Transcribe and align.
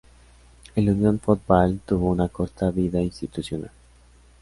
El 0.75 0.89
Unión 0.89 1.19
Foot 1.19 1.45
Ball 1.45 1.79
tuvo 1.85 2.09
una 2.09 2.27
corta 2.27 2.71
vida 2.71 2.99
institucional. 3.03 3.69